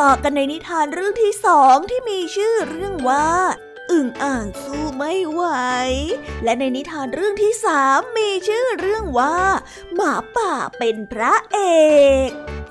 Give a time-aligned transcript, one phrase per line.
[0.00, 3.28] ต่อกันในนิทานเรื่องที่สองที่มีชื่อเรื่องว่า
[3.90, 5.42] อึ่งอ่างสู้ไม่ไหว
[6.44, 9.36] และในนิทานเรื่องที่สามมีชื่อเรื่องว่า
[9.94, 11.58] หมาป่าเป็นพระเอ
[12.28, 12.30] ก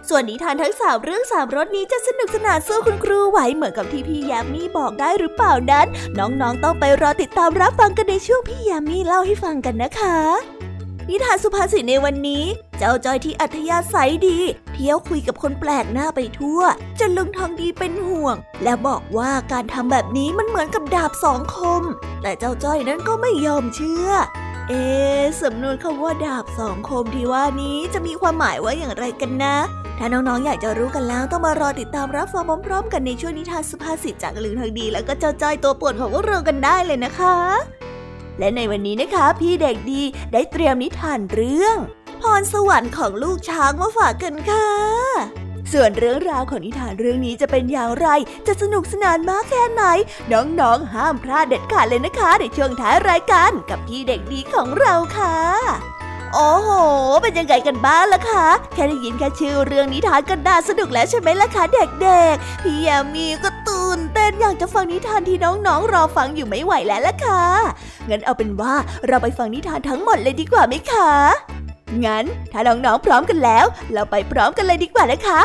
[0.09, 5.87] ส่วนนิทานทั้งสามเรื่องสามรสนี้จะสนุกสนานสู้คุณครูไหวเหมือนกับที่พี่ยามีบอกได้หรือเปล่านั้น
[6.19, 10.17] น้องๆต้องไปรอติดตามรับฟังกันในช่วงพี่ยามีเล่าให้ฟังกันนะคะ
[11.09, 12.43] นิทานสุภาษิตในวันนี้
[12.77, 14.39] เจ้าจอยที่อัธยาศัยดี
[14.73, 16.61] เที่ยวคุยกับคนแปลกหน้าไปทั่ว
[16.99, 21.83] จนลุงทองดีเป็นห่วง และบอกว่าการทำแบบนี้มันเหมือนกับดาบสองคม
[22.21, 24.09] แต่เจ้าจ้อยนั้นก็ไม่ยอมเชื่อ
[24.69, 24.83] เอ๊
[25.41, 29.55] สำนวนคำว่าดาบสองคมที่ว่านี้จะมีความหมายว่าอย่างไรกันนะ
[29.99, 37.35] ถ้าน้องๆอยากจะรู้กันแล้วต้องมารอติดตามรับฟังพร้อมๆ กันในช่วงนิทานสุภาษิตจากลุงทองดี แล้วก็เจ้าจ้อยตัวป่วนของพวกเรากันได้เลยนะคะ
[38.39, 40.01] และในวันนี้นะคะ พี่เด็กดี
[40.33, 41.77] ได้เตรียมนิทานเรื่อง
[42.21, 44.67] พรสวรรค์ของลูกช้างมาฝากกันค่ะ
[45.73, 48.07] ส่วนเรื่องราวของนิทานเรื่องนี้จะเป็นอย่างไร
[48.47, 49.83] จะสนุกสนานมากแค่ไหน
[50.31, 55.37] น้องๆ ห้ามพลาดเด็ดขาดเลยนะคะ ในช่วงท้ายรายการกับพี่เด็กดีของเราค่ะ
[56.33, 56.69] โอ้โห
[57.21, 67.43] เป็นยังไงกันบ้างล่ะคะ แค่ได้ยินแค่ชื่อเรื่องนิทานก็น่าสนุกแล้วใช่ไหมล่ะคะเด็กๆ พี่ยามีก็ ตื่นเต้นอยากจะฟังนิทานที่น้องๆ รอฟังอยู่ไม่ไหวแล้วล่ะค่ะ
[68.09, 68.73] งั้นเอาเป็นว่า
[69.07, 71.11] เราไปฟังนิทานทั้งหมดเลยดีกว่าไหมคะ
[72.05, 75.41] งั้นถ้าน้องๆพร้อมกันแล้ว เราไปพร้อมกันเลยดีกว่านะคะ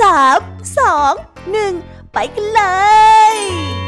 [0.00, 0.38] สาม
[0.78, 1.12] สอง
[1.50, 1.72] หนึ่ง
[2.12, 2.62] ไปกันเล
[3.34, 3.87] ย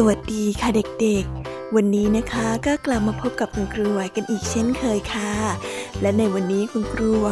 [0.00, 0.68] สวัสดีค่ะ
[1.00, 5.32] เด็กๆ วันนี้นะคะก็กลับมาพบกับคุณครูไหวกันอีกเช่นเคยค่ะ
[6.00, 7.30] และในวันนี้คุณครูไหว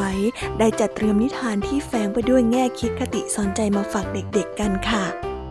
[0.59, 5.05] ได้จัดเตรียมนิทานที่แฝงไปด้วยแง่คิดคติสอนใจมาฝากเด็กๆกันค่ะ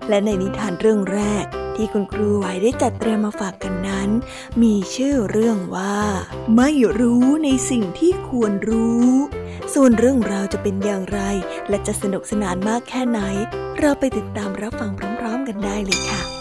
[0.09, 4.09] และในนิทานเรื่องแรก ที่คุณครูไหวได้จัดเตรียมมาฝากกันนั้น
[4.61, 5.97] มีชื่อเรื่องว่า
[6.57, 9.09] ไม่รู้ในสิ่งที่ควรรู้
[9.73, 11.19] ส่วนเรื่องราวจะเป็นอย่างไร
[11.69, 13.19] และจะสนุกสนานมากแค่ไหน
[13.79, 16.34] เราไปติดตามรับฟังพร้อม ๆ กันได้เลยค่ะ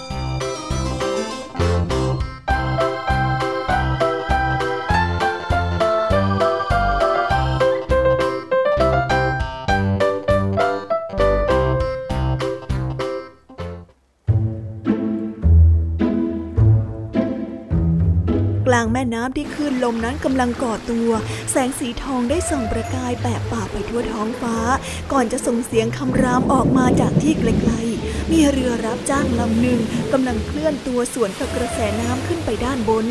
[19.25, 21.11] น้ำที่คลื่นลมนั้นกำลังก่อตัว
[21.51, 24.57] แสงสีทองได้ส่องประกายแปะป่าไปทั่วท้องฟ้า
[25.13, 29.81] ก่อนจะส่งเสียงคำรามออกมาจากที่ไกลๆ มีเรือรับจ้างลำหนึ่ง
[30.13, 33.07] กำลังเคลื่อนตัวสวนกับกระแสน้ำขึ้นไปด้านบน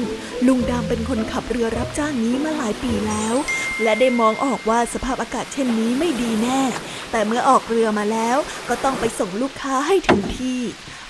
[0.48, 3.36] ลุงดำเป็นคนขับเรือรับจ้างนี้มาหลายปีแล้ว
[3.83, 6.62] และได้มองออกว่าสภาพอากาศเช่นนี้ไม่ดีแน่
[7.12, 8.38] แต่เมื่อออกเรือมาแล้ว
[8.69, 10.62] ก็ต้องไปส่งลูกค้าให้ถึงที่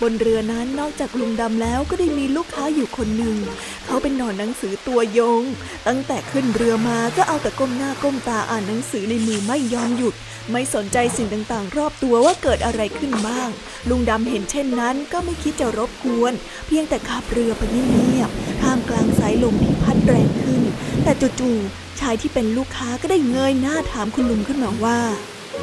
[0.04, 3.38] บนเรือนั้นนอกจากลุงดำแล้วก็ได้มีลูกค้าอยู่คนหนึ่ง
[3.86, 5.44] เขาเป็นหนอนหนังสือตัวยง
[5.88, 10.16] ตั้งแต่ขึ้นเรือมาก็เอาแต่ก้มหน้าก้มตาอ่านหนังสือในมือไม่ยอมหยุด
[10.52, 13.50] ไม่สนใจสิ่งต่างๆ รอบตัวว่าเกิดอะไรขึ้นบ้าง
[13.90, 16.34] ลุงดำเห็นเช่นนั้นก็ไม่คิดจะรบกวน
[16.68, 20.64] เพียงแต่ขับเรือไปเงียบๆท่ามกลางสายลมที่พัดแรงขึ้น
[21.04, 25.00] แต่จู่ๆชายที่เป็นลูกค้าก็ได้เงยหน้าถามคุณลุงขึ้นมาว่า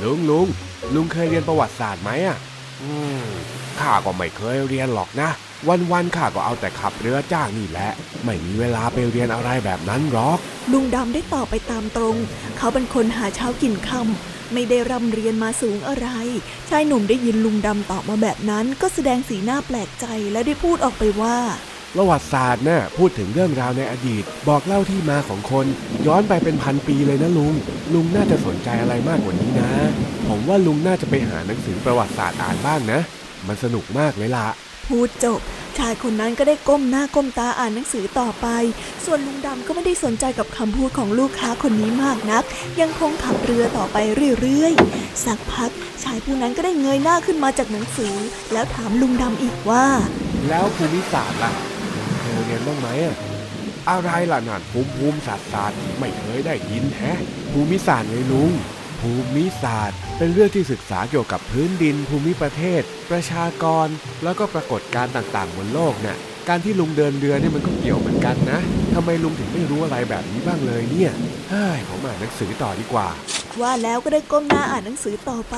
[0.03, 0.47] ลุงลุง
[0.95, 2.39] ลุงเคยเรียนประวัติศาสตร์ไหมอะ
[2.83, 2.93] อื
[3.23, 3.25] ม
[3.81, 5.31] ข้าก็ไม่เคยเรียนหรอกนะ
[5.93, 7.91] วันๆข้าก็เอาแต่ขับเรือจ้างนี่แหละ
[8.25, 10.39] ไม่มีเวลาไปเรียนอะไรแบบนั้นหรอก
[10.73, 12.17] ลุงดำได้ตอบไปตามตรง
[12.59, 16.09] เขาเป็นคนหาเช้ากินค่ำไม่ได้ร่ำเรียนมาสูงอะไร
[16.69, 21.37] ชายหนุ่มได้ยินลุงดำตอบมาแบบนั้น ก็แสดงสีหน้าแปลกใจและได้พูดออกไปว่า
[21.95, 25.67] ประวัติศาสตร์น่ะพูดถึงเรื่องราวในอดีต บอกเล่าที่มาของคน
[26.07, 27.55] ย้อนไปเป็นพันปีเลยนะลุง
[27.95, 29.71] ลุงน่าจะสนใจอะไรมากกว่านี้นะ
[30.29, 33.01] ผมว่าลุงน่าจะไปหาหนังสือประวัติศาสตร์อ่านบ้างนะ
[33.49, 34.47] มันสนุกมากเลยล่ะ
[34.87, 35.41] พูดจบ
[35.79, 38.47] ชายคนนั้นก็ได้ก้มหน้าก้มตาอ่านหนังสือต่อไป
[39.05, 42.45] ส่วนลุงดำก็ไม่ได้สนใจกับคำพูดของลูกค้าคนนี้มากนัก
[42.81, 43.97] ยังคงขับเรือต่อไป
[44.41, 45.71] เรื่อยๆ สักพัก
[46.03, 48.15] ชายผู้นั้นก็ได้เงยหน้าขึ้นมาจากหนังสือ
[48.53, 49.87] แล้วถามลุงดำอีกว่า
[50.49, 51.53] แล้วภูมิศาสตร์ล่ะ
[52.21, 53.17] เคยเรียนบ้างไหมอะ
[53.91, 57.19] อะไรล่ะนั่นภูมิภูมิศาสตร์ศาสตร์ไม่เคยได้ยินแฮะ
[57.53, 58.53] ภูมิศาสตร์ไงลุง
[59.01, 63.87] ภูมิศาสตร์ เป็นเรื่องที่ศึกษาเกี่ยวกับพื้นดิน ภูมิประเทศ ประชากร
[64.25, 66.17] แล้วก็ปรากฏการณ์ต่างๆ บนโลกเนี่ย
[66.51, 68.61] การที่ลุงเดินเรือเนี่ยมันก็เกี่ยวเหมือนกันนะ
[68.95, 71.13] ทำไมลุงถึงไม่รู้อะไรแบบนี้บ้างเลยเนี่ย
[71.51, 73.09] เฮ้ยผมอ่านหนังสือต่อดีกว่า
[73.61, 75.57] ว่าแล้วก็ได้ก้มหน้าอ่านหนังสือต่อไป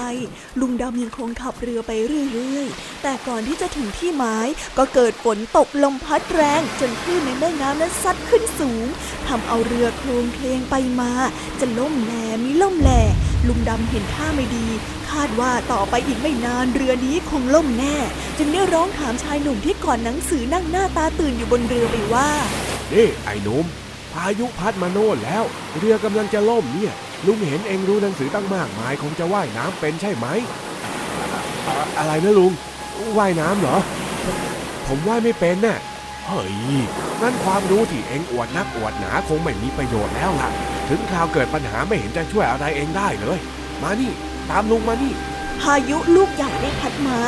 [0.61, 1.91] ลุงดำยังคงขับเรือไป
[2.33, 4.49] เรื่อยๆ แต่ก่อนที่จะถึงที่หมาย
[4.79, 8.87] ก็เกิดฝนตกลมพัดแรง จนคลื่นในแม่น้ำนั้นซัดขึ้นสูง
[9.29, 11.13] ทำเอาเรือโคลงเคลงไปมา
[11.61, 12.13] จะล่มแล
[12.45, 12.91] มีล่มแหล
[13.47, 14.67] ลุงดำเห็นท่าไม่ดี
[15.13, 17.97] คาดว่าต่อไปอีกไม่นานเรือนี้คงล่มแน่
[18.39, 22.29] จึงได้ร้องถามชายหนุ่มที่ก่อนหนังสือนั่งหน้าตาตื่นอยู่บนเรือไปว่า
[22.93, 23.67] นี่ไอ้นุ่ม
[24.13, 25.45] พายุพัดมาโน่นแล้ว
[25.79, 26.93] เรือกำลังจะล่มเนี่ย
[27.27, 30.27] ลุงเห็นเองรู้หนังสือตั้งมากมายคงจะว่ายน้ำเป็นใช่ไหม
[31.67, 32.53] อะอะไรนะลุง
[33.19, 33.77] ว่ายน้ำเหรอ
[34.87, 35.79] ผมว่ายไม่เป็นน่ะ
[36.27, 36.55] เฮ้ย
[37.23, 40.51] นั่นความรู้ที่เองอวดนักอวดหนาคงไม่มีประโยชน์แล้วล่ะ
[40.89, 43.39] ถึงคราวเกิดปัญหาไม่เห็นจะช่วยอะไรเองได้เลย
[43.83, 44.13] มานี่
[44.51, 45.13] ตามลุงมานี่
[45.63, 47.19] พายุลูกใหญ่ได้พัดมา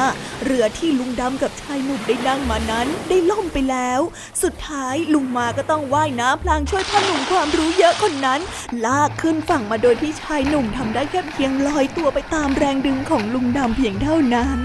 [0.45, 4.01] เรือที่ลุงดำกับชายหนุ่มได้นั่งมานั้นได้ล่มไปแล้ว
[4.43, 8.41] สุดท้ายลุงมาก็ต้องว่ายน้ำพลางช่วยพ่อหนุ่มความรู้เยอะคนนั้น
[8.85, 14.61] ลากขึ้นฝั่งมาโดยที่ชายหนุ่มทำได้แค่เพียงลอยตัวไปตามแรงดึงของลุงดำเพียงเท่านั้น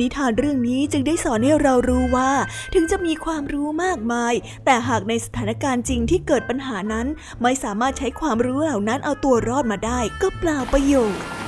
[0.00, 2.30] นิทานเรื่องนี้จึงได้สอนให้เรารู้ว่า
[2.74, 4.34] ถึงจะมีความรู้มากมาย
[4.64, 7.06] แต่หากในสถานการณ์จริงที่เกิดปัญหานั้น
[7.42, 11.47] ไม่สามารถใช้ความรู้เหล่านั้นเอาตัวรอดมาได้ ก็เปล่าประโยชน์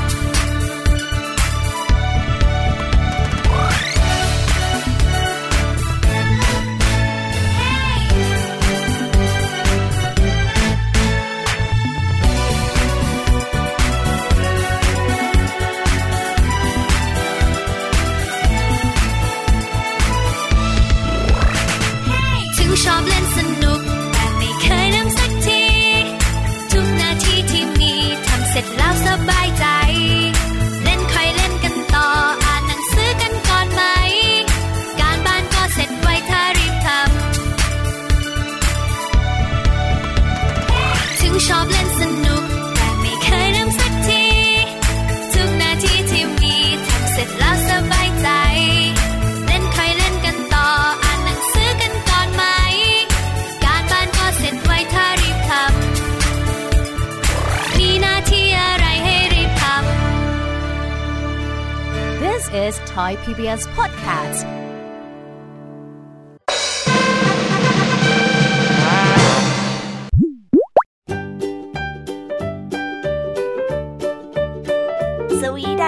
[62.85, 64.60] Thai PBS Podcast.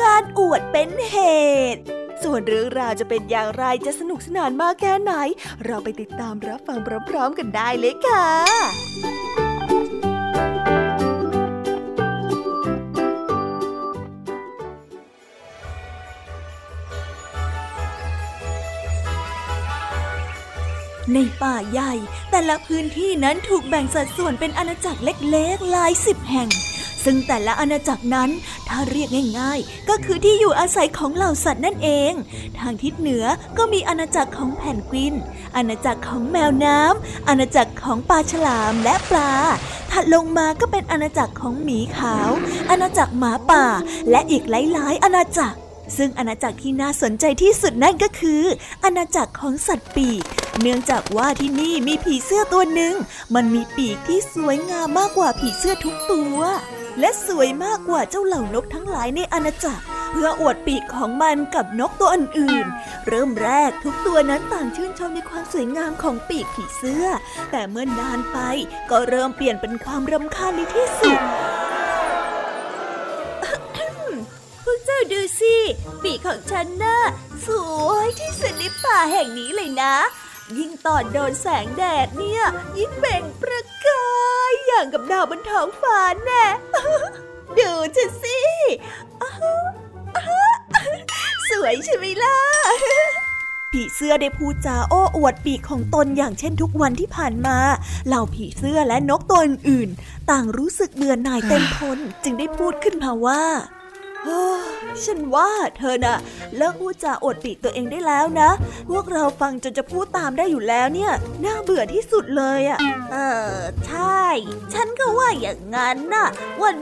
[0.00, 1.16] การอวดเป็นเห
[1.74, 1.82] ตุ
[2.22, 5.12] ส่วนเรื่องราวจะเป็นอย่างไรจะสนุกสนานมากแค่ไหน
[5.64, 6.78] เราไปติดตามรับฟัง
[7.10, 8.26] พร้อมๆกันได้เลยค่ะ
[21.14, 21.92] ในป่าใหญ่
[22.30, 26.50] แต่ละพื้นที่นั้นถูกแบ่งสัดส่วนเป็นอาณาจักรเล็กๆหลายสิบแห่ง
[27.04, 28.30] ซึ่งแต่ละอาณาจักรนั้น
[28.68, 32.12] ถ้าเรียกง่ายๆ ก็คือที่อยู่อาศัยของเหล่าสัตว์นั่นเอง
[32.58, 33.24] ทางทิศเหนือ
[33.58, 35.14] ก็มีอาณาจักรของแผ่นกวิน
[35.56, 39.32] อาณาจักรของแมวน้ำอาณาจักรของปลาฉลามและปลา
[39.90, 42.30] ถัดลงมาก็เป็นอาณาจักรของหมีขาว
[42.70, 43.64] อาณาจักรหมาป่า
[44.10, 45.58] และอีกหลายๆ อาณาจักร
[45.96, 48.42] ซึ่งอาณาจักรที่น่าสนใจที่สุดนั่นก็คือ
[48.84, 50.22] อาณาจักรของสัตว์ปีก
[50.60, 52.94] เนื่องจากว่าที่นี่มีผีเสื้อตัวหนึ่ง
[53.34, 56.36] มันมีปีกที่สวยงามมากกว่าผีเสื้อทุกตัว
[57.00, 67.06] และสวยมากกว่าเจ้าเหล่านกทั้งหลายในอาณาจักร เพื่ออวดปีกของมันกับนกตัวอื่นๆ เริ่มแรกทุกตัวนั้นต่างชื่นชมในความสวยงามของปีกผีเสื้อ
[67.50, 68.38] แต่เมื่อนานไป
[68.90, 71.20] ก็เริ่มเปลี่ยนเป็นความรำคาญในที่สุด
[74.64, 75.56] พวกเจ้าดูสิ
[76.02, 76.98] ปีกของฉันน่ะ
[77.46, 77.48] ส
[77.88, 79.94] วยที่สุดในป่าแห่งนี้เลยนะ
[80.58, 82.42] ยิ่งตอนโดนแสงแดดเนี่ย
[82.78, 83.51] ยิ่งเบ่งประ
[84.72, 86.44] อย่างกับดาวบนท้องฟ้าแน่
[87.58, 88.38] ดูฉันสิ
[91.48, 92.36] สวยใช่ไหมล่ะ
[93.72, 97.58] ผีเสื้อได้พูดจาโอ้อวดปีกของตนอย่างเช่นทุกวันที่ผ่านมา
[98.06, 103.42] เหล่าผีเสื้อและนกตัวอื่นๆต่างรู้สึกเบื่อหน่ายเต็มทนจึงได้พูดขึ้นมาว่า
[105.04, 106.18] ฉันว่าเธอน่ะ
[106.56, 108.50] เลิกพูดจาอดปีกตัวเองได้แล้วนะ
[108.90, 111.12] พวกเราฟังจนจะพูดตามได้อยู่แล้วเนี่ย
[111.44, 112.78] น่าเบื่อที่สุดเลยอะ่ะ
[113.12, 113.16] เอ
[113.54, 114.22] อ ใช่
[114.72, 116.28] ฉันก็ว่าอย่างงั้นน่ะ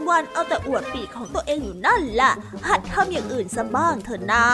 [0.09, 2.33] วันๆเอาแต่อวดปีกของตัวเองอยู่นั่นล่ะ
[2.69, 4.47] หัดทำอย่างอื่นซะบ้างเถอะนะ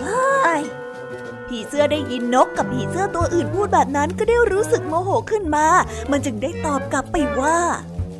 [0.00, 0.62] เฮ้ย
[1.48, 5.66] ผีเสื้อได้ยินนกกับผีเสื้อตัวอื่นพูดแบบนั้นก็ได้รู้สึกโมโหขึ้นมา
[6.10, 7.58] มันจึงได้ตอบกลับไปว่า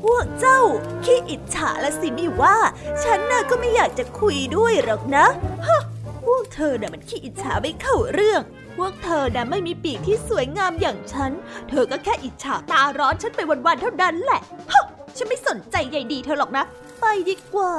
[0.04, 0.60] พวกเจ้า
[1.04, 2.56] ขี้อิจฉาละสินี่ว่า
[3.02, 5.26] ฉันน่ะก็ไม่อยากจะคุยด้วยหรอกนะ
[5.66, 5.80] ฮะ
[6.26, 8.42] พวกเธอน่ะมันขี้อิจฉาไม่เข้าเรื่อง
[8.76, 11.30] พวกเธอน่ะไม่มีปีกที่สวยงามอย่างฉัน
[11.68, 14.40] เธอก็แค่อิจฉาตาร้อนฉันไปวันๆเท่านั้นแหละ
[14.72, 14.84] ฮะ
[15.16, 16.64] ฉันไม่สนใจใยดีเธอหรอกนะ
[17.00, 17.74] ไปดีกว่า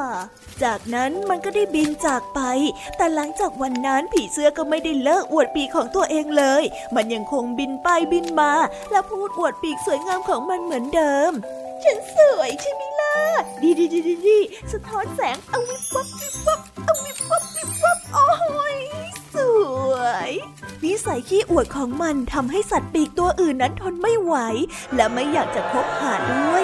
[0.63, 2.41] จากนั้นมันก็ได้บินจากไป
[2.97, 6.63] แต่หลังจากวันนั้นผีเสื้อก็ไม่ได้เลิกอวดปีกของตัวเองเลย
[6.95, 8.51] มันยังคงบินไปบินมา
[8.91, 11.31] และพูดอวดปีกสวยงามของมันเหมือนเดิม
[11.83, 13.15] ฉันสวยใช่ไหมล่ะ
[13.61, 14.37] ดีดีดีดีดี
[14.71, 18.75] สะท้อนแสงเอาวิบวับวิบวับเอาวิบวับวิบวับโอ้ย
[19.91, 19.93] ว
[20.27, 20.29] ย
[20.83, 24.35] นิสัยขี้อวดของมันทำให้สัตว์ปีกตัวอื่นนั้นทนไม่ไหว
[24.95, 26.63] และไม่อยากจะคบหาด้วย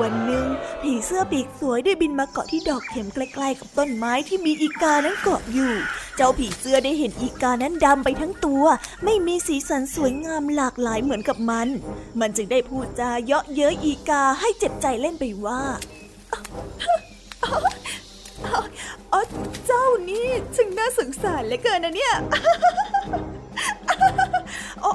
[0.00, 0.46] วันหนึ่ง
[0.82, 5.72] ผีเสื้อปีกสวยได้บินมาเกาะที่ดอกเข็มใกล้ๆกับต้นไม้ที่มีอีกานั้นเกาะอยู่
[6.16, 8.64] เจ้าผีเสื้อได้เห็นอีกานั้นดำไปทั้งตัว
[9.04, 11.68] ไม่มีสีสันสวยงามหลากหลายเหมือนกับมัน
[12.20, 15.60] มันจึงได้พูดจาเยาะเย้ยอีกาให้เจ็บใจเล่นไปว่า
[19.12, 19.22] อ๋อ
[19.66, 22.14] เจ้านี่ช่างน่าสงสารเหลือเกินนะเนี่ย
[24.82, 24.92] โอ๋อ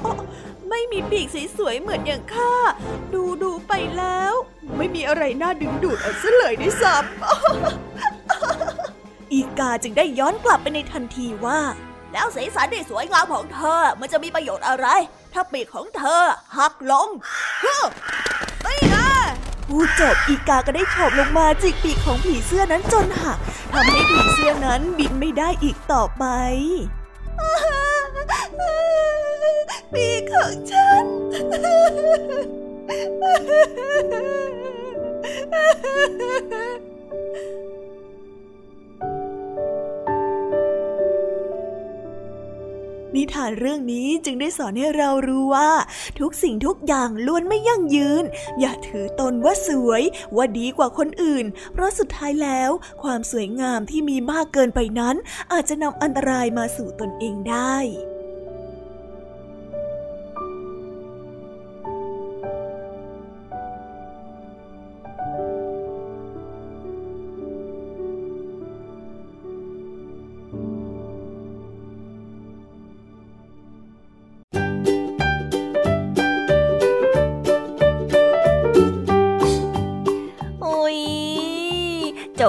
[0.68, 1.26] ไม่มีปีก
[1.58, 2.54] สวยๆเหมือนอย่างข้า
[3.14, 4.32] ดูดูไปแล้ว
[4.76, 7.04] ไม่มีอะไรน่าดึงดูดเอาซะเลยด้วยซ้ำ
[9.32, 11.60] อีกาจึงได้ย้อนกลับไปในทันทีว่า
[12.12, 14.86] แล้วสีสันที่สวยงามของเธอ มันจะมีประโยชน์อะไร
[15.32, 16.22] ถ้าปีกของเธอ
[16.58, 17.08] หักลง
[17.62, 19.03] เฮ้ยนะ
[19.68, 23.38] พูดจบอีกาก็ได้โฉบลงมาจิกปีกของผีเสื้อนั้นจนหัก
[23.72, 26.24] ทำให้ผีเสื้อนั้นบินไม่ได้อีกต่อไป
[29.92, 31.04] ปีกของฉัน
[43.16, 45.70] นิทานเรื่องนี้จึงได้สอนให้เรารู้ว่า
[46.20, 48.24] ทุกสิ่งทุกอย่างล้วนไม่ยั่งยืน
[48.60, 50.02] อย่าถือตนว่าสวย
[50.36, 52.70] ว่าดีกว่าคนอื่น เพราะสุดท้ายแล้ว
[53.02, 55.16] ความสวยงามที่มีมากเกินไปนั้น
[55.52, 57.76] อาจจะนำอันตรายมาสู่ตนเองได้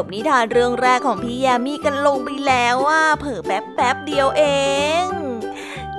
[0.03, 4.43] บนิทานเรื่องแรกของพี่ยามีกันลงไปแล้วว่าเผอแป๊บแป๊บเดียวเอ
[5.03, 5.05] ง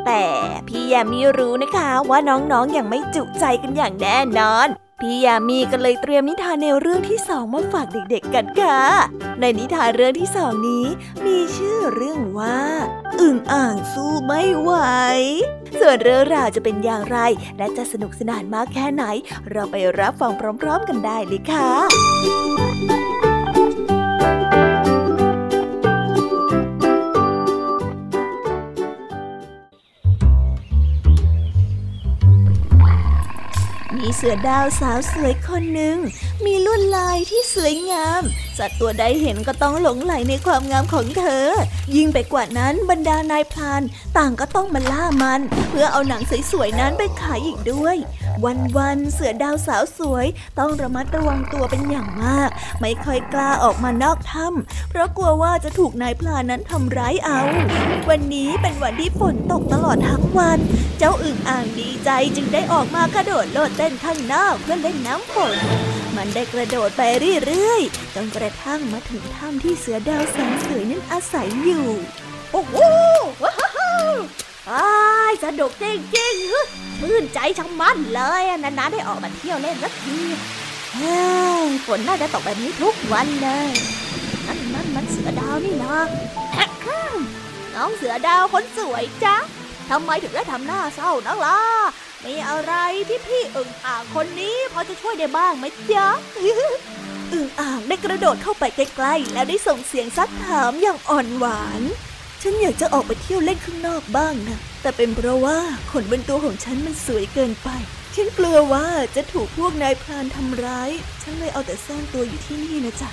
[0.07, 0.25] แต่
[0.69, 4.69] พี่ยามีรู้นะคะว่าน้องๆออย่างไม่จุใจกันอย่างแน่นอน
[5.01, 8.81] พี่ยามีก็เลยเตรียมนิทานแนวเรื่องที่สองมาฝากเด็กๆกันค่ะ
[9.41, 10.87] ในนิทานเรื่องที่สองนี้
[11.27, 12.59] มีชื่อเรื่องว่า
[13.21, 14.73] อึ่งอ่างสู้ไม่ไหว
[15.81, 17.19] ส่วนเรื่องราวจะเป็นอย่างไร
[17.59, 19.05] และจะสนุกสนานมากแค่ไหน
[19.51, 20.33] เราไปรับฟัง
[20.63, 21.71] พร้อม ๆ กันได้เลยค่ะ
[33.97, 35.97] มีเสือดาวสาวสวยคนหนึ่ง
[36.45, 38.23] มีลวดลายที่สวยงาม
[38.59, 41.47] สัตว์ตัวใดเห็นก็ต้องหลงไหลในความงามของเธอ
[41.97, 43.83] ยิ่งไปกว่านั้นบรรดานายพลาน
[44.16, 45.40] ต่างก็ต้องมาล่ามัน
[45.71, 47.97] เพื่อเอาหนังสวยๆนั้นไปขายอีกด้วย
[48.77, 50.27] วันๆเสือดาวสาวสวย
[50.59, 57.40] ต้องระมัดระวังตัวเป็นอย่างมาก ไม่ค่อยกล้าออกมานอกถ้ำเพราะกลัวว่าจะถูกนายพลานนั้นทำร้ายเอา
[58.09, 60.59] วันนี้เป็นวันที่ฝนตกตลอดทั้งวัน
[60.99, 65.57] เจ้าอึ่งอ่างดีใจจึงได้ออกมากระโดดโลดเต้นข้างนอกเพื่อเล่นน้ำฝน
[66.16, 67.03] มันได้กระโดดไป
[67.47, 71.87] เรื่อยๆจนกระระทั่งมาถึงถ้ำที่เสือดาวแสนสวยนั้นอาศัยอยู่
[72.53, 72.75] โอ้โห
[73.43, 73.55] ว้า
[74.13, 74.15] ว
[74.71, 74.91] อ้า
[75.31, 80.21] ยสนุกจริงๆชื่นใจชะมัดเลยนานๆได้ออกมาเที่ยวเล่นสักที
[81.87, 83.71] ฝนน่าจะตกแบบนี้ทุกวันเลย
[84.47, 85.97] นั่นนั่นมันเสือดาวนี่นะ
[87.75, 89.37] น้องเสือดาวคนสวยจ้ะ
[89.91, 91.61] ทำไมถึงได้ทำหน้าเศร้านักล่ะ
[92.25, 92.73] มีอะไร
[93.09, 96.09] ที่พี่อึ่งอ่างคนนี้พอจะช่วยได้บ้างไหมจ๊ะ
[97.33, 101.83] อึ่งอ่างได้กระโดดเข้าไปใกล้ๆ แล้วได้ส่งเสียงซักถามอย่างอ่อนหวาน
[102.43, 105.59] ฉันอยากจะออกไปเที่ยวเล่นข้างนอกบ้างนะ แต่เป็นเพราะว่า
[105.91, 107.69] ขนบนตัวของฉันมันสวยเกินไป
[108.15, 108.87] ฉันกลัวว่า
[109.17, 110.91] จะถูกพวกนายพรานทำร้าย
[111.23, 113.11] ฉันเลยเอาแต่ซ่อนตัวอยู่ที่นี่นะจ๊ะ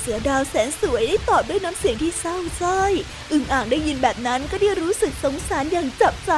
[0.00, 2.92] เสือดาวแสนสวยได้ตอบด้วยน้ำเสียงที่เศร้าส้อย
[3.32, 6.32] อึ่งอ่างได้ยินแบบนั้นก็ได้รู้สึกสงสารอย่างจับใจ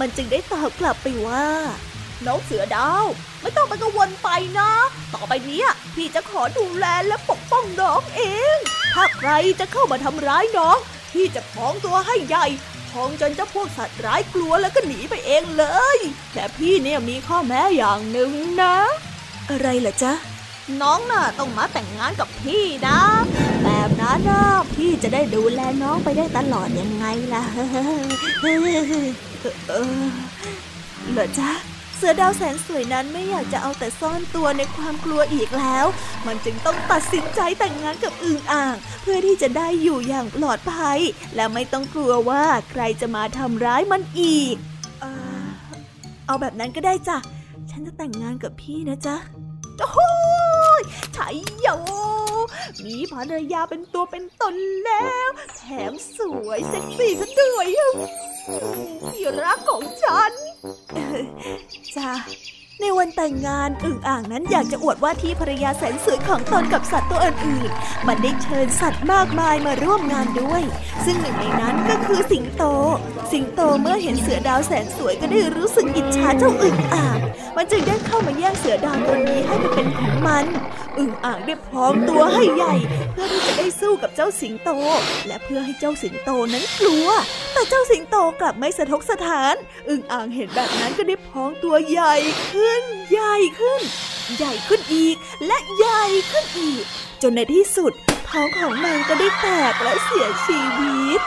[0.00, 1.48] มันจึงได้ตอบกลับไปว่า
[2.26, 3.04] น้องเสือดาว
[3.42, 4.70] ไม่ต้องไปกังวลไปนะ
[5.14, 5.62] ต่อไปนี้
[5.94, 8.22] พี่จะขอดูแลและปกป้องน้องเอ
[8.56, 8.58] ง
[8.94, 9.30] ถ้าใคร
[9.60, 10.78] จะเข้ามาทำร้ายน้อง
[11.12, 12.46] พี่จะพองตัวให้ใหญ่
[12.90, 15.64] พองจนเจ้าพวกสัตว์ร้ายกลัวแล้วก็หนีไปเองเล
[15.96, 15.98] ย
[16.34, 18.32] แต่พี่เนี่ยมีข้อแม้อย่างหนึ่ง
[18.62, 18.76] นะ
[19.50, 20.12] อะไรล่ะจ๊ะ
[20.82, 22.98] น้องน่ะต้องมาแต่งงานกับพี่นะ
[23.64, 24.42] แบบนั้นนะ
[24.74, 27.44] พี่จะได้ดูแลน้องไปได้ตลอดยังไงล่ะ
[28.40, 30.04] เออ
[31.12, 35.86] เหรอจ๊ะเสือดาวแสนสวยนั้นไม่อยากจะเอาแต่ซ่อนตัวในความกลัวอีกแล้ว
[36.26, 40.98] มันจึงต้องตัดสินใจแต่งงานกับอึ่งอ่าง เพื่อที่จะได้อยู่อย่างปลอดภัย
[41.34, 44.56] และไม่ต้องกลัวว่าใครจะมาทำร้ายมันอีก
[45.00, 45.04] เอ
[45.44, 45.46] อ
[46.26, 47.16] เอาแบบนั้นก็ได้จ้ะ
[47.70, 49.16] ฉันจะแต่งงานกับพี่นะจ๊ะ
[49.78, 50.51] โอ้
[50.82, 51.68] ยชัยโย
[52.84, 57.66] มีภรรยาเป็นตัวเป็นตนแล้ว แถมสวยเซ็กซี่ซะด้วย
[59.08, 60.32] ที่รักของฉัน
[61.96, 62.12] จ้า
[62.82, 70.62] ในวันแต่งงานอึ่งอ่างนั้นอยากจะอวดว่าที่ภรรยาแสนสวยของตนกับสัตว์ตัวอื่นๆ มันได้เชิญสัตว์มากมายมาร่วมงานด้วย
[71.04, 72.62] ซึ่งหนึ่งในนั้นก็คือสิงโต
[73.32, 77.18] สิงโตเมื่อเห็นเสือดาวแสนสวยก็ได้รู้สึกอิจฉาเจ้าอึ่งอ่าง
[77.56, 80.46] มันจึงได้เข้ามาแย่งเสือดาวตัวนี้ให้มันเป็นของมัน
[80.98, 82.74] อึ่งอ่างได้พร้อมตัวให้ใหญ่
[83.12, 84.70] เพื่อที่จะได้สู้กับเจ้าสิงโต
[85.26, 87.08] และเพื่อให้เจ้าสิงโตนั้นกลัว
[87.52, 89.54] แต่เจ้าสิงโตกลับไม่สะทกสถาน
[89.88, 92.14] อึ่งอ่างเห็นแบบนั้นก็ได้พองตัวใหญ่
[92.52, 92.71] ขึ้น
[93.10, 93.82] ใหญ่ขึ้น
[94.36, 96.84] ใหญ่ขึ้นอีก และใหญ่ขึ้นอีก
[97.22, 97.92] จนในที่สุด
[98.28, 101.20] ท้องของมันก็ได้แตกและเสียชีวิต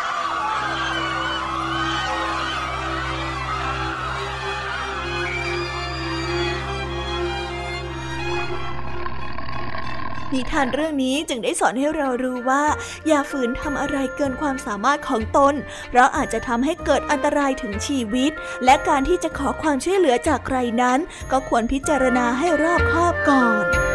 [10.36, 12.64] นิทานเรื่องนี้จึงได้สอนให้เรารู้ว่า
[13.08, 15.54] อย่าฝืนทำอะไรเกินความสามารถของตน
[15.90, 18.32] เพราะอาจจะทำให้เกิดอันตรายถึงชีวิต
[18.66, 21.00] และการที่จะขอความช่วยเหลือจากใครนั้น
[21.32, 23.95] ก็ควรพิจารณาให้รอบคอบก่อน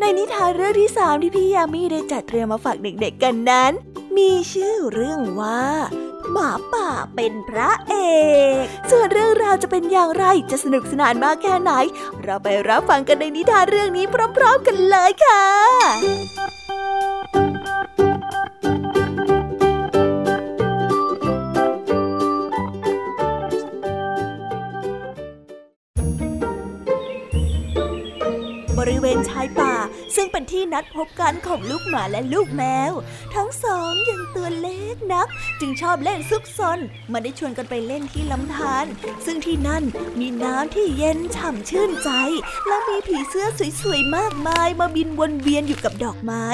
[0.00, 3.72] ในนิทานเรื่องที่สามที่พี่ยามีได้จัดเตรียมมาฝากเด็กๆกันนั้น
[4.16, 5.62] มีชื่อเรื่องว่า
[6.32, 7.94] หมาป่าเป็นพระเอ
[8.62, 11.72] ก ส่วนเรื่องราวจะเป็นอย่างไรจะสนุกสนานมากแค่ไหน
[12.22, 14.04] เราไปรับฟังกันในนิทานเรื่องนี้
[14.36, 15.44] พร้อม ๆ กันเลยค่ะ
[30.56, 32.92] ที่นัดพบกันของลูกหมาและลูกแมว
[33.34, 35.28] ทั้งสองยังตัวเล็กนัก
[35.60, 36.78] จึงชอบเล่นซุกซน
[37.12, 38.84] มันได้ชวนกันไปเล่นที่ลำธาร
[39.24, 39.84] ซึ่งที่นั่น
[40.20, 42.10] มีน้ำที่เย็นฉ่ำชื่นใจ
[42.66, 43.46] และมีผีเสื้อ
[43.82, 46.46] สวยๆมากมายมาบินวนเวียนอยู่กับดอกไม้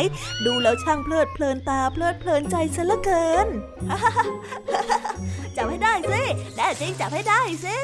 [0.45, 3.49] ดูแล้วช่างเพลิดเพลินตาเพลิดเพลินใจซะเหลือเกิน
[5.57, 6.23] จับให้ได้สิ
[6.57, 7.79] แน่จริงจับให้ได้สิ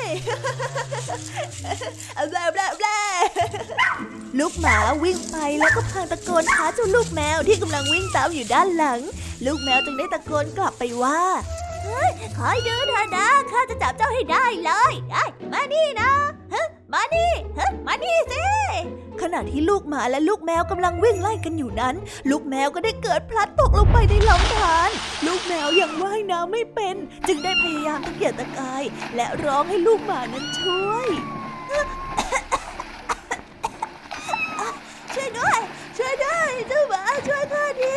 [2.30, 2.88] แบลแบลแบล
[4.38, 9.00] ลูกหมาวิ่งไปแล้วก็พางตะโกนหาเจ้าลูกแมวที่กำลังวิ่งตามอยู่ด้านหลัง
[9.46, 11.20] ลูกแมวจึงได้ตะโกนกลับไปว่า
[12.38, 16.10] คอยดูเถอะนะข้าจะจับเจ้าให้ได้เลยไอ้มานี่นะ
[16.54, 18.44] ฮะมานี่ฮะมานี่สิ
[19.22, 21.94] ขณะที่ลูกหมาและลูกแมวกำลังวิ่งไล่กันอยู่นั้น
[22.30, 24.90] ลูกแมวก็ได้เกิดพลัดตกลงไปในลำธาร
[25.26, 28.82] ลูกแมวยังว่ายน้ำไม่เป็น จึงได้พยายามตะเกียกตะกาย
[29.16, 31.08] และร้องให้ลูกหมานั้นช่วย
[35.14, 35.58] ช่วยด้วย
[35.96, 37.96] ช่วยด้วยเจ้าหมาช่วยข้าที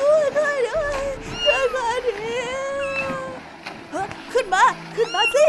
[0.00, 1.00] ช่วยข้าด้วย
[1.44, 2.14] ช่วยข้าที
[3.92, 4.64] เฮ้ยขึ้นมา
[4.96, 5.46] ขึ้นมาสิ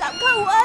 [0.00, 0.62] จับเข้าไว้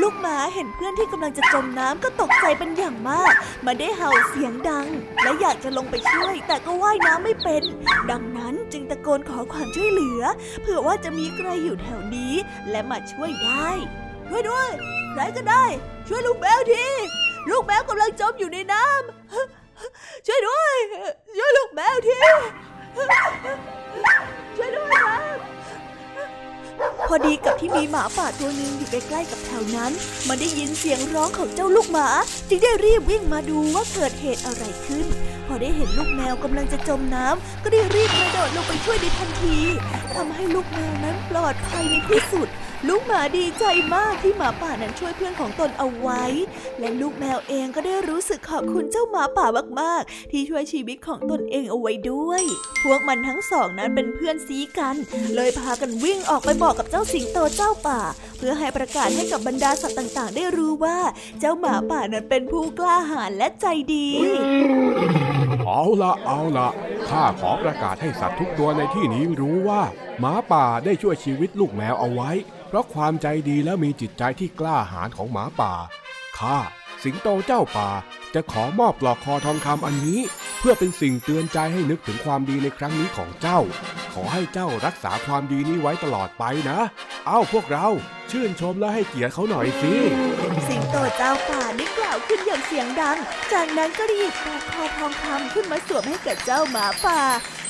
[0.00, 3.32] ลูกหมาเห็นเพื่อนที่กำลังจะจมน้ำก็ตกใจเป็นอย่างมาก
[3.66, 4.86] มันได้เห่าเสียงดัง
[5.22, 7.62] และอยากจะลงไปช่วย แต่ก็ว่ายน้ำไม่เป็น
[8.10, 10.22] ดังนั้นจึงตะโกนขอความช่วยเหลือ
[10.60, 12.34] เผื่อว่าจะมีใครอยู่แถวนี้
[12.70, 13.68] และมาช่วยได้
[14.28, 14.70] ช่วยด้วย
[15.12, 15.64] ใครก็ได้
[16.08, 16.86] ช่วยลูกแมวที
[17.50, 20.76] ลูกแมวกำลังจมอยู่ในน้ำช่วยด้วย
[21.36, 22.18] ช่วยลูกแมวที
[24.56, 25.38] ช่วยด้วยครับ
[27.08, 29.92] พอดีกับที่มีหมาป่าตัวหนึ่งอยู่ใกล้ๆกับแถวนั้น
[30.28, 32.08] มันได้ยินเสียงร้องของเจ้าลูกหมา
[32.48, 35.06] จึงได้รีบวิ่งมาดูว่าเกิดเหตุอะไรขึ้น
[35.46, 39.58] พอได้เห็นลูกแมวกำลังจะจมน้ำก็ได้รีบกระโดดลงไปช่วยในทันที
[40.14, 42.48] ทำให้ลูกแมวนั้นปลอดภัยในที่สุด
[42.88, 46.22] ลูกหมาดีใจมากที่หมาป่านั้นช่วยเพื่อนของตนเอาไว้
[46.80, 49.46] และลูกแมวเองก็ได้รู้สึกขอบคุณเจ้าหมาป่า
[49.80, 52.42] มากๆ ที่ช่วยชีวิตของตนเองเอาไว้ด้วย
[52.84, 54.96] พวกมันทั้งสองนั้นเป็นเพื่อนซีกัน
[55.34, 58.00] เลยพากันวิ่งออกไปบอกกับเจ้าสิงโตเจ้าป่า
[58.38, 60.98] เพื่อให้ประกาศให้กับบรรดาสัตว์ต่าง ๆ ได้รู้ว่า
[61.40, 64.06] เจ้าหมาป่านั้นเป็นผู้กล้าหาญและใจดี
[65.66, 66.68] เอาละเอาละ
[67.08, 69.82] ข้าขอประกาศให้สัตว์ทุกตัวในที่นี้รู้ว่า
[70.20, 72.30] หมาป่าได้ช่วยชีวิตลูกแมวเอาไว้
[72.74, 75.72] ราะความใจดีและมีจิตใจที่กล้าหาญของหมาป่า
[76.38, 76.56] ข้า
[77.02, 77.88] สิงโตเจ้าป่า
[78.34, 80.20] จะขอมอบปลอกคอทองคำอันนี้
[80.58, 83.60] เพื่อเป็นสิ่งเตือนใจให้นึกถึงความดีในครั้งนี้ของเจ้า
[84.14, 86.78] ขอให้เจ้ารักษาความดีนี้ไว้ตลอดไปนะ
[87.26, 87.86] เอ้าพวกเรา
[88.30, 89.94] ชื่นชมและให้เกียรติเขาหน่อยสิ
[90.68, 93.16] สิงโตเจ้าป่าได้กล่าวขึ้นอย่างเสียงดัง
[93.52, 97.20] จากนั้นก็ได้หยิบปลอกคอทองคำขึ้นมาสวมให้กับเจ้าหมาป่า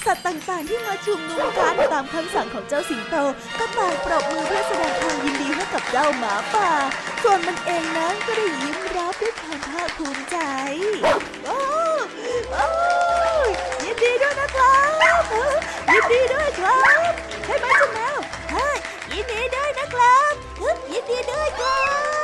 [0.06, 3.16] สัตว์ต่างๆที่มาชุมนุมกันตามคำสั่งของเจ้าสิงโต
[3.58, 6.70] ก็ต่างปรบมือเพื่อแสดงความยินดีให้กับเจ้าหมาป่า
[7.22, 8.76] ส่วนมันเองนั้นก็ได้ยิ้ม
[9.24, 10.36] ด้วยความภาคภูมิใจ
[11.44, 11.58] โอ้
[12.52, 12.66] โอ้
[13.82, 14.76] ยินดีด้วยนะครั
[15.20, 15.22] บ
[15.92, 17.12] ยินดีด้วยครับ
[17.44, 18.16] ใช่ไหมคุณแมว
[18.50, 18.68] ใช่
[19.12, 20.32] ยินดีด้วยนะครับ
[20.92, 21.78] ยินดีด้วยครั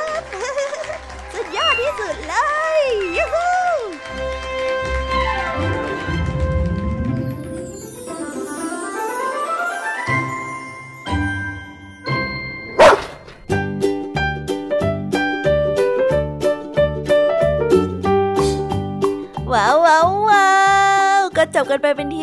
[21.83, 22.10] ก็จบกันไป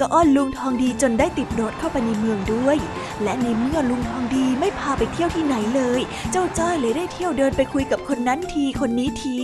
[0.00, 2.76] ก็อ้อนลุงทองดีจนได้ติดรถเข้าไปในเมืองด้วย
[3.22, 9.36] และในเมื่อลุงทองดีไม่พาไปเที่ยวที่ไหนเลย เจ้าจ้อยเลยได้เที่ยวเดินไปคุยกับคนนั้นทีคนนี้ที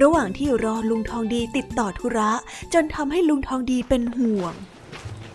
[0.00, 2.32] ระหว่างที่รอลุงทองดีติดต่อธุระ
[2.74, 4.54] จนทำให้ลุงทองดีเป็นห่วง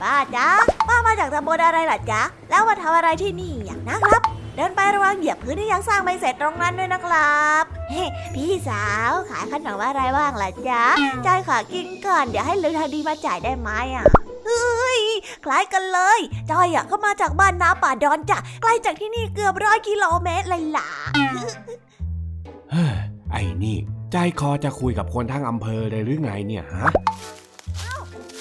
[0.02, 0.48] ป้าจ๊ะ
[0.88, 4.22] ป้ามาจากตำบลอะไรล่ะจ๊ะแล้วมาทำอะไรที่นี่อย่างนะครับ
[4.56, 8.06] เดินไประวังเหยียบพื้นที่ยังสร้างไม่เสร็จตรงนั้นด้วยนะครับเฮ้
[8.36, 10.84] พี่สาวขายขนมอะไรบ้างล่ะจ๊ะ
[11.26, 14.06] จอยขอกินก่อนเดี๋ยวให้ลุงทองดีมาจ่ายได้ไหมอะ
[15.46, 16.20] คล้ายกันเลย
[16.52, 20.90] จอยอะก็มาจากบ้านนาป่าดอนจ้ะไกลจากที่นี่เกือบร้อยกิโลเมตรเลยล่ะ
[22.72, 22.96] เฮ้ย
[23.32, 23.78] ไอ้นี่
[24.12, 26.88] ใจคอจะคุยกับคนทั้งอำเภอเลยหรือไงเนี่ยฮะ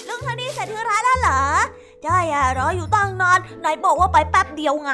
[0.09, 1.43] ลุงทองดีเสร็จธุระแล้วเหรอ
[2.07, 4.91] จอยอะรออยู่ตั้งนานไหนบอกว่าไปแป๊บเดียวไง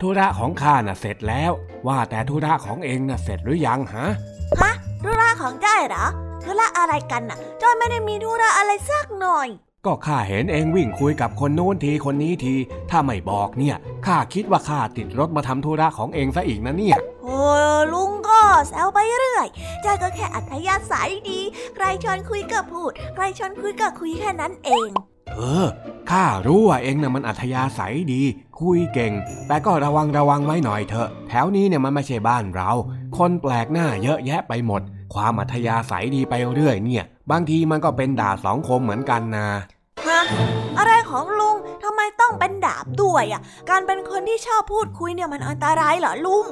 [0.00, 1.52] ธุระของข้าน่ะเสร็จแล้ว
[1.86, 4.06] ว่าแต่ธุระของเองน่ะเสร็จหรือยังฮะ
[4.60, 4.72] ฮะ
[5.04, 6.04] ธุระของจ้อยเหรอ
[6.44, 9.48] ธุระอะไรกันน่ะจ้อยไม่ได้มีธุระอะไรสักหน่อย
[9.86, 12.54] ก็ข้าเห็นเองวิ่งคุยกับคนนู้นทีคนนี้ที
[12.90, 17.38] ถ้าไม่บอกเนี่ยข้าคิดว่าข้าติดรถมาทำธุระของเองซะอีกนะเนี่ย โอ้
[17.92, 19.46] ลุงก็แซวไปเรื่อย
[19.84, 21.40] จ้อยก็แค่อัธยาศัยดี
[21.74, 24.88] ใครชวนคุยก็พูด ใครชวนคุยก็คุยแค่นั้นเอง
[25.36, 25.68] เออ
[26.10, 28.22] ข้ารู้ว่าเองน่ะมันอัธยาศัยดี
[28.60, 29.12] คุยเก่ง
[29.46, 32.70] แต่ก็ระวังระวังไว้หน่อยเถอะ แถวนี้เนี่ยมันไม่ใช่บ้านเรา
[33.16, 34.82] คนแปลกหน้าเยอะแยะไปหมด
[35.14, 39.48] ความอัธยาศัยดีไปเรื่อยเนี่ย บางทีมันก็เป็นดาบสองคมเหมือนกันนะ
[40.06, 40.20] ฮะ
[40.78, 46.44] อะไรของลุงทำไมต้องเป็นดาบด้วยอะ การเป็นคนที่ชอบพูดคุยเนี่ยมันอันตรายเหรอลุง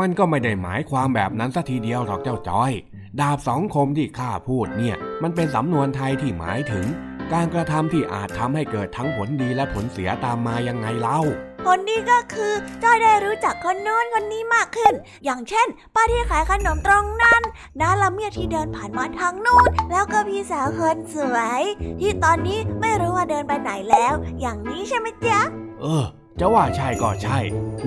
[0.00, 2.72] มันก็ไม่ได้หมายความแบบนั้นสัทีเดียวหรอกเจ้าจ้อย
[3.20, 6.86] ดาบสองคมที่ข้าพูดเนี่ย มันเป็นสำนวนไทยที่หมายถึง
[7.32, 11.20] การกระทำที่อาจทำให้เกิดทั้งผลดีและผลเสียตามมายังไงเล่า
[11.64, 14.94] ผลดีก็คือจ้อยได้รู้จักคนโน้นคนนี้มากขึ้น
[15.24, 17.42] อย่างเช่น ป้าที่ขายขนมตรงนั้น
[17.80, 21.62] น้าละเมียดที่เดินผ่านมาทางนู้น แล้วก็พี่สาวคนสวย
[22.00, 25.40] ที่ตอนนี้ไม่รู้ว่าเดินไปไหนแล้ว อย่างนี้ใช่ไหมจ๊ะ
[25.82, 26.04] เออ
[26.40, 27.38] จะว่าใช่ก็ใช่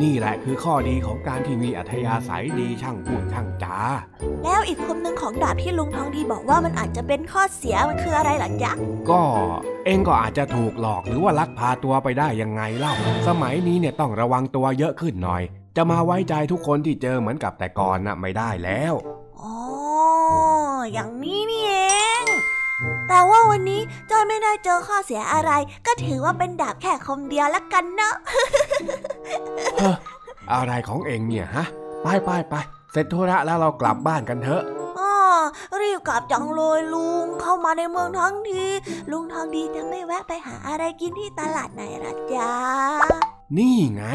[0.01, 3.77] นี่แหละคือข้อดีของการที่มีอัธยาศัยดีช่างพูดช่างจา
[4.43, 8.71] แล้วอีกคมหนึ่งของดาบที่ลุงทองดีบอกว่ามันอาจจะเป็นข้อเสียมันคืออะไรล่ะจ๊ะ
[9.09, 9.21] ก็
[9.85, 12.93] เองก็อาจจะถูกหลอกหรือว่าลักพาตัวไปได้ยังไงเล่า
[13.27, 15.43] สมัยนี้เนี่ยต้องระวังตัวเยอะขึ้นหน่อย
[15.75, 18.93] จะมาไว้ใจทุกคนที่เจอเหมือนกับแต่ก่อนน่ะไม่ได้แล้ว
[19.41, 19.55] อ๋อ
[20.93, 21.90] อย่างนี้นี่เอง
[23.13, 25.51] แต่ว่าวันนี้จอยไม่ได้เจอข้อเสียอะไร
[25.85, 28.15] ก็ถือว่าเป็นดาบแค่คมเดียวละกันเนาะ
[29.77, 29.95] เฮ้อ
[30.53, 31.65] อะไรของเองเนี่ยฮะ
[32.03, 32.55] ไปไปไป
[32.91, 34.63] เสร็จธุระแล้วเรากลับบ้านกันเถอะ
[34.99, 35.13] อ๋อ
[35.81, 38.65] รีบกลับจังเลยลุงเข้ามาในเมืองทั้งที
[39.11, 42.51] ลุงทองดีจะไม่แวะไปหาอะไรกินที่ตลาดไหนล่ะจ๊ะ
[43.57, 44.05] นี่ไง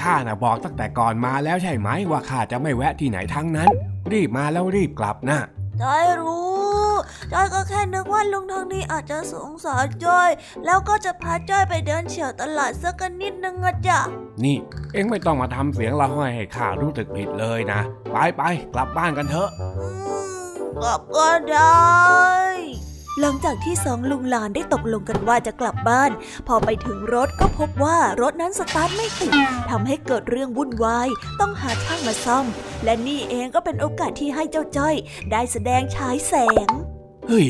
[0.00, 3.68] ข้าน่ะบอกตั้งแต่ก่อนมาแล้วใช่ไหมว่าข้าจะไม่แวะที่ไหนทั้งนั้น
[4.12, 5.40] รีบมาแล้วรีบกลับนะ
[5.82, 6.84] จอยรู้
[7.32, 10.30] จอยก็แค่นึกว่าลุงทองดีอาจจะสงสารจอย
[10.64, 13.98] แล้วก็จะพาจอยไปเดินเฉียวตลาดสักนิดนึงอะจ้ะ
[14.44, 14.56] นี่
[14.92, 17.80] เองไม่ต้องมาทำเสียงละห้อยให้ข้ารู้สึกผิดเลยนะ
[18.12, 18.42] ไปไป
[18.74, 19.50] กลับบ้านกันเถอะ
[20.76, 21.82] กลับก็ได้
[23.20, 26.10] หลังจากที่สองลุงหลานได้ตกลงกันว่าจะกลับบ้าน
[26.46, 29.32] พอไปถึงรถก็พบว่ารถนั้นสตาร์ทไม่ติด
[29.70, 31.08] ทำให้เกิดเรื่องวุ่นวาย
[31.40, 32.46] ต้องหาช่างมาซ่อม
[32.84, 34.94] และนี่เองก็เป็นโอกาสที่ให้เจ้าจ้อย
[35.30, 36.34] ได้แสดงฉายแส
[36.66, 36.68] ง
[37.28, 37.48] เฮ้ย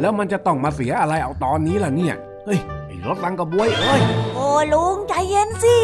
[0.00, 4.00] แล้วมันจะต้องมาเสียอะไรเอาตอนนี้ล่ะเนี่ย เฮ้ยไอ้รรถลังกระบวยเอ้ย
[4.34, 5.78] โอ้ลุงใจเย็นสิ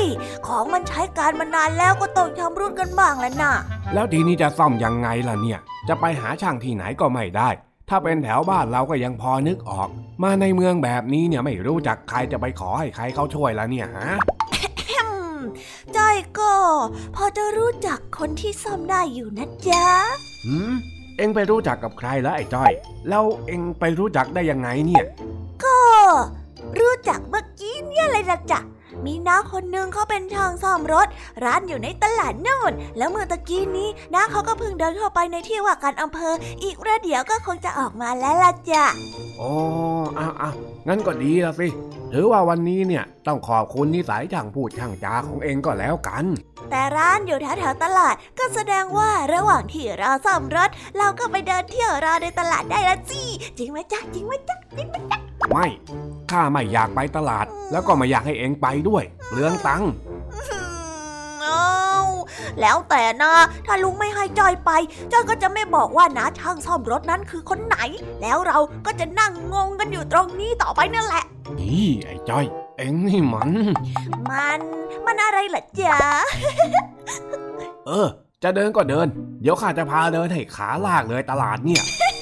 [0.47, 3.53] ของมันใช้การมานานแล้วก็ต้องชำรุดกันบ้างแล้วน่ะ
[3.95, 5.59] แล้วทีนี้จะซ่อมยังไงล่ะเนี่ย
[5.89, 7.51] จะไปหาช่างที่ไหนก็ไม่ได้
[7.89, 9.89] ถ้าเป็นแถวบ้านเราก็ยังพอนึกออก
[10.23, 14.11] มาในเมืองแบบนี้เนี่ยไม่รู้จักใครจะไปขอให้ใครเขาช่วยละเนี่ยฮะ
[14.91, 15.41] อืม
[15.97, 16.53] จ้อยก็
[17.17, 19.87] พอจะรู้จักคนที่ซ่อมได้อยู่นะจ๊ะ
[20.47, 20.73] หืม
[21.17, 22.73] เอ็งไปรู้จักกับใครแล้วไอ้จ้อย
[23.09, 25.05] แล้วเอ็งไปรู้จักได้ยังไงเนี่ย
[25.65, 25.79] ก็
[26.81, 28.61] รู้จักเมื่อกี้เนี่ยเลยนะจ๊ะ
[29.07, 31.07] มีน้าคนนึงเขาเป็นช่างซ่อมรถ
[31.45, 38.85] ร้านอยู่ในตลาดนู่น แล้วเมื่อตะกี้นี้น้าเขาก็เพิ่งเดินเข้าไปในที่ว่าการอำเภอ อีกประเดี๋ยวก็คงจะออกมาแล้วล่ะจ้ะ
[39.41, 39.53] อ๋อ
[40.19, 40.55] อ้าวอ้าว
[40.89, 41.69] งั้นก็ดีละสิ
[42.13, 46.25] ถือว่าวันนี้เนี่ยต้องขอบคุณนิสัยช่างพูดช่างจาของเองก็แล้วกัน
[46.71, 53.23] แต่ร้านอยู่แถวๆตลาดก็แสดงว่าระหว่างที่เราซ่อมรถ เราก็ไปเดินเที่ยวรอในตลาดได้ละจี
[53.59, 55.67] จริงไหมจ๊ะจริงไหมจ๊ะจริงไหมจ๊ะ ไม่
[56.31, 59.91] ข้าไม่อยากไปตลาด แล้วก็ไม่อยากให้เองไปด้วยเปลืองตังค์
[60.35, 61.65] อืมเอา
[62.61, 63.33] แล้วแต่นะ
[63.67, 64.71] ถ้าลุงไม่ให้จอยไป
[65.13, 67.77] จอยก็จะไม่บอกว่าน้าช่างซ่อมรถนั้นคือคนไหน
[68.23, 71.25] แล้วเราก็จะนั่งงงกันอยู่ตรงนี้ต่อไปนั่นแหละ
[71.59, 72.45] นี่ไอ้จ้อย
[72.77, 73.51] เอ็งนี่มัน
[74.31, 74.61] มัน
[75.05, 75.97] มันอะไรล่ะจ๊ะ
[77.87, 78.09] เออ
[78.43, 79.07] จะเดินก็เดิน
[79.43, 82.14] เดี๋ยวข้าจะพาเดินให้ขาลากเลยตลาดเนี่ยเย้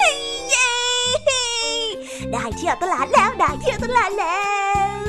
[2.32, 4.40] ได้เที่ยวตลาดแล้วได้เที่ยวตลาดแล้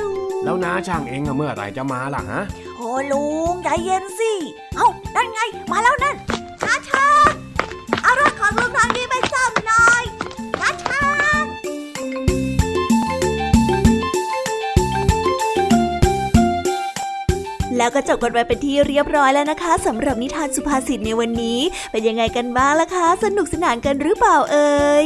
[0.01, 0.05] ว
[0.43, 2.41] แล้วน้าช่างเองอะเมื่อไหร่จะมาล่ะฮะ
[2.77, 4.31] โอ้ลุงใจเย็นสิ
[4.75, 5.39] เอ้านั่นไง
[5.71, 6.15] มาแล้วนั่น
[6.61, 7.05] ช้าช้า
[8.01, 10.03] เอารถของลุงทางนี้ไปซ่อมหน่อย
[10.59, 11.01] ช้าช้า
[17.77, 21.59] แล้วก็จบกันไปเป็นที่เรียบร้อยแล้วนะคะสำหรับนิทานสุภาษิตในวันนี้
[21.91, 25.05] เป็นยังไงกันบ้างล่ะคะ สนุกสนานกันหรือเปล่าเอ่ย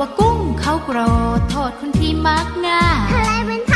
[0.00, 0.98] ว่ากุ้งเขาโกร
[1.38, 3.69] ธโทษคนที่มักง่าย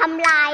[0.00, 0.50] ทำลาย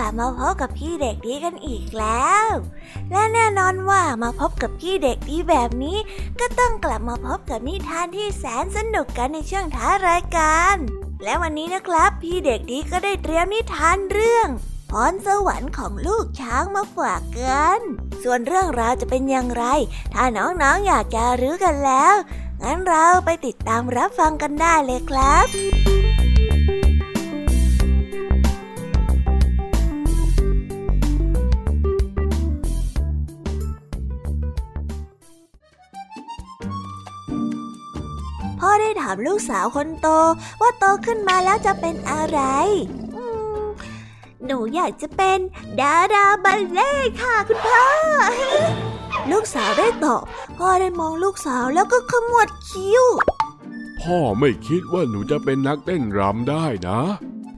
[0.00, 2.46] กลับมาพบกับพี่เด็กดีกันอีกแล้ว
[3.10, 5.98] และแน่นอนว่ามาพบกับพี่เด็กดีแบบนี้
[6.40, 10.76] ก็ต้องกลับมาพบกับนิทานที่แสนสนุกกันในช่วงท้ายรายการ
[11.24, 14.48] และวันนี้นะครับ พี่เด็กดีก็ได้เตรียมนิทานเรื่อง
[14.90, 17.80] พรสวรรค์ของลูกช้างมาฝากกัน
[18.22, 19.64] ส่วนเรื่องราวจะเป็นอย่างไร
[20.14, 22.14] ถ้าน้องๆออยากจะรู้กันแล้ว
[22.62, 25.97] งั้นเราไปติดตามรับฟังกันได้เลยครับ
[38.80, 40.08] ได้ถามลูกสาวคนโต
[40.60, 42.40] ว่าโตขึ้นมาแล้วจะเป็นอะไร
[44.44, 45.38] หนูอยากจะเป็น
[45.80, 47.84] ดาราบัลเล่ต์ค่ะคุณพ่อ
[49.30, 50.22] ลูกสาวได้ตอบ
[50.58, 53.04] พ่อได้มองลูกสาวแล้วก็ขมวดคิ้ว
[54.02, 57.00] พ่อไม่คิดว่าหนูจะเป็นนักเต้นรำได้นะ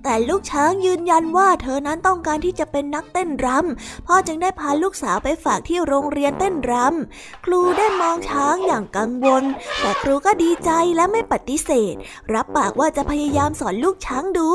[0.05, 9.44] แต่ลูกช้างยืนยันว่าเธอนั้นต้องการที่จะเป็นนักเต้นรำพ่อจึงได้พาลูกสาวไปฝากที่โรงเรียนเต้นรำครูได้มองช้างอย่างกังวล
[9.80, 11.94] แต่ครูก็ดีใจและไม่ปฏิเสธ
[12.34, 14.51] รับปากว่าจะพยายามสอนลูกช้างดู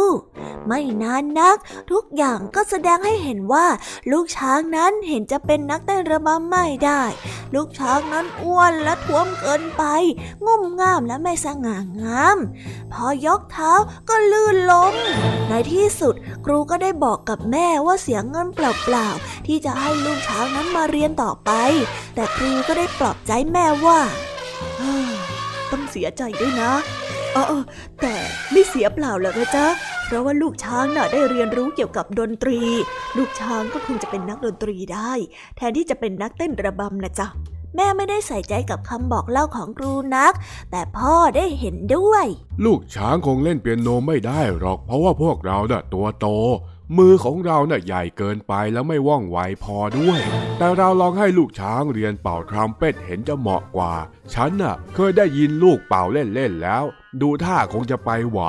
[0.67, 1.57] ไม่นานนัก
[1.91, 3.67] ทุกอย่างก็แสดงให้เห็นว่า
[4.11, 7.01] ลูกช้างนั้นเห็นจะเป็นนักเต้นระบำไม่ได้
[7.55, 9.83] ลูกช้างนั้นอ้วนและท้วมเกินไป
[10.45, 12.37] งุ่มง่ามและไม่สง่างาม
[12.91, 13.71] พอยกเท้า
[14.09, 14.95] ก็ลื่นล้ม
[15.49, 16.15] ในที่สุด
[16.45, 21.51] ครูก็ได้บอกกับแม่ว่าเสียเงินเปล่าๆที่จะให้ลูกช้างนั้นมาเรียนต่อไป
[22.15, 23.99] แต่ครูก็ได้ปลอบใจแม่ว่า
[25.71, 26.71] ต้องเสียใจด้วยนะ
[27.33, 27.63] เออ
[28.01, 28.13] แต่
[28.51, 29.67] ไม่เสียเปล่าหรอกนะจ๊ะ
[30.05, 32.59] เพราะว่าลูกช้างน่ะได้เรียนรู้เกี่ยวกับดนตรี
[33.17, 35.11] ลูกช้างก็คงจะเป็นนักดนตรีได้
[35.57, 37.27] แทนที่จะเป็นนักเต้นระบำนะจ๊ะ
[37.75, 40.33] แม่ไม่ได้ใส่ใจกับคำบอกเล่าของครูนัก
[40.71, 42.25] แต่พ่อได้เห็นด้วย
[42.65, 46.27] ลูกช้างคงเล่นเปียโนไม่ได้หรอก เพราะว่าพวกเราน่ะตัวโต
[46.97, 50.19] มือของเราน่ะใหญ่เกินไปแล้วไม่ว่องไวพอด้วย
[50.57, 53.93] แต่เราลองให้ลูกช้างเรียนเป่าทรัมเป็ตเห็นจะเหมาะกว่า
[54.33, 56.83] ฉันน่ะเคยได้ยินลูกเป่าเล่นๆแล้ว
[57.21, 58.39] ดูท่าคงจะไปไหว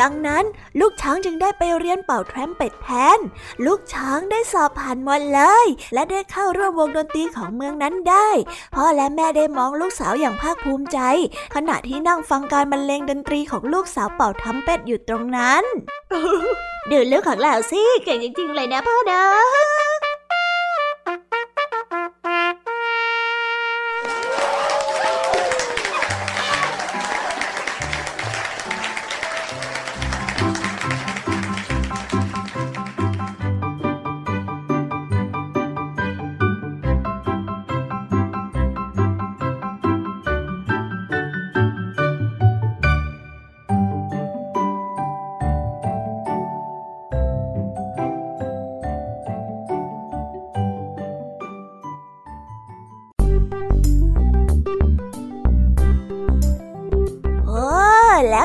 [0.00, 0.44] ดังนั้น
[0.80, 3.18] ลูกช้างจึงได้ไปเรียนเป่าแทรมเป็ดแทน
[3.66, 8.28] ลูกช้างได้สอบผ่านหมดเลย และได้เข้าร่วมวงดนตรีของเมืองนั้นได้
[8.74, 10.98] พ่อและแม่ได้มองลูกสาวอย่างภาคภูมิใจ
[11.54, 15.62] ขณะที่นั่งฟังการบรรเลงดนตรีของลูกสาวเป่าทำเป็ดอยู่ตรงนั้น
[16.90, 19.22] ดูลูกของเราสิเก่งจริงๆเลยนะพ่อนะ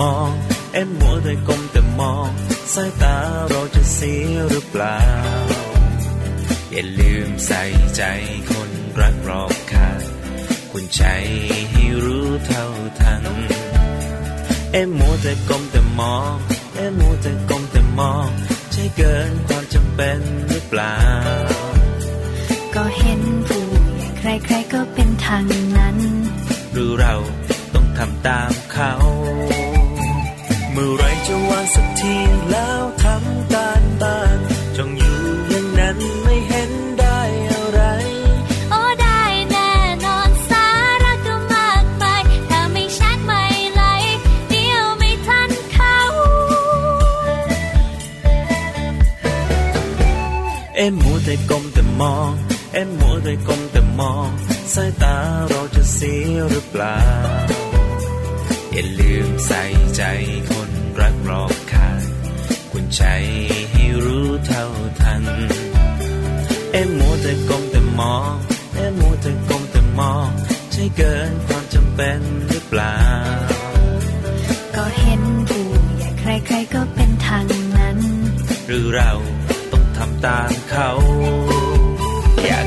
[0.00, 0.30] ต่มอง
[0.72, 2.28] เอ็มมัวแต่ก้มแต่มอง
[2.74, 3.16] สายตา
[3.50, 5.00] เราจะเสียหรือเปล่า
[6.70, 7.62] อย่าลืมใส่
[7.96, 8.02] ใจ
[8.50, 8.70] คน
[9.00, 9.88] รักรอบค่า
[10.70, 11.04] คุณใจ
[11.70, 12.66] ให้รู้เท่า
[13.00, 13.24] ทัน
[14.72, 16.34] เอ็มมัวแต่ก้มแต่มอง
[16.76, 18.28] เอ็มมัวแต่ก้มแต่มอง
[18.72, 20.96] ใช่เกินความจำเป็นหรือเปล่า
[22.74, 23.66] ก็เห็นผู้
[24.18, 25.44] ใครๆก็เป็นทาง
[25.76, 25.96] นั้น
[26.72, 27.14] หรือเรา
[27.98, 28.92] ทำตามเขา
[29.67, 32.14] เมื่อไรจะวางสักที
[32.50, 34.38] แล้วทำการบ้าน
[34.76, 35.18] จงอยู่
[35.48, 37.20] อย่างนั้นไม่เห็นได้
[37.50, 37.80] อะไร
[38.70, 39.72] โอ้ได้แน่
[40.04, 40.66] นอนสา
[41.04, 43.42] ระก็มากมายถ้าไม่ชัดไม่
[43.74, 43.82] ไหล
[44.50, 45.98] เดียวไม่ทันเขา
[50.76, 52.30] เอ็มมัวแต่ก้มแต่มอง
[52.74, 54.28] เอ็มมัวแต่ก้มแต่มอง
[54.74, 55.16] สายตา
[55.48, 56.98] เราจะเสียหรือเปล่า
[58.78, 59.62] อย่าลืมใส่
[59.96, 60.02] ใจ
[60.50, 60.70] คน
[61.00, 61.88] รักรอบค่า
[62.72, 63.02] คุณใจ
[63.70, 64.64] ให้รู้เท่า
[65.00, 65.24] ทัน
[66.72, 68.32] เอ็มมัวแต่ก้มแต่มอง
[68.74, 70.28] เอ็มมัวแต่ก้มแต่มอง
[70.72, 72.98] ใช่เกินความจำเป็นหรือเปล่า
[74.76, 75.66] ก็เห็นผู้
[75.96, 77.46] ใหญ่ใครๆก็เป็นทาง
[77.78, 77.98] นั้น
[78.66, 79.12] หรือเรา
[79.72, 80.90] ต้องทำตามเขา
[82.46, 82.66] อยาก